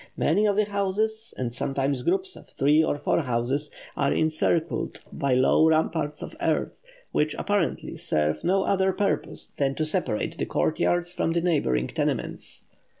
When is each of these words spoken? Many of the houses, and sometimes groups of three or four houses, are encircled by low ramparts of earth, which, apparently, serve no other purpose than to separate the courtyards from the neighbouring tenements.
Many 0.17 0.47
of 0.47 0.55
the 0.55 0.65
houses, 0.65 1.31
and 1.37 1.53
sometimes 1.53 2.01
groups 2.01 2.35
of 2.35 2.49
three 2.49 2.83
or 2.83 2.97
four 2.97 3.21
houses, 3.21 3.69
are 3.95 4.11
encircled 4.11 5.01
by 5.13 5.35
low 5.35 5.67
ramparts 5.67 6.23
of 6.23 6.35
earth, 6.41 6.81
which, 7.11 7.35
apparently, 7.35 7.95
serve 7.97 8.43
no 8.43 8.63
other 8.63 8.93
purpose 8.93 9.53
than 9.57 9.75
to 9.75 9.85
separate 9.85 10.39
the 10.39 10.47
courtyards 10.47 11.13
from 11.13 11.33
the 11.33 11.41
neighbouring 11.41 11.87
tenements. 11.89 12.65